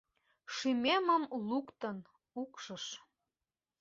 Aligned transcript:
Шӱмемым 0.55 1.23
луктын, 1.49 1.97
укшыш 2.41 2.85